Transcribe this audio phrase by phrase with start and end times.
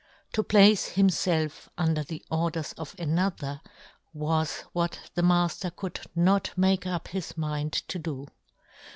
[0.33, 3.61] To place himfelf under the orders of another
[4.13, 8.25] was what the Mafter could not make up his mind to do.